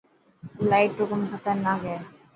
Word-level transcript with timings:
لائٽ 0.69 0.93
رو 0.99 1.05
ڪم 1.09 1.21
خطرناڪ 1.31 1.79
هي. 1.89 1.97